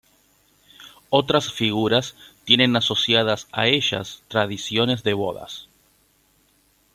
Otras 1.11 1.53
figuras 1.53 2.15
tienen 2.43 2.75
asociadas 2.75 3.47
a 3.51 3.67
ellas 3.67 4.23
tradiciones 4.29 5.03
de 5.03 5.13
bodas. 5.13 5.67